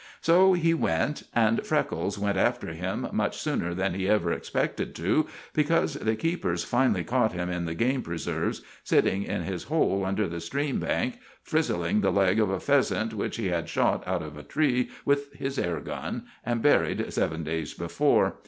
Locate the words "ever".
4.09-4.33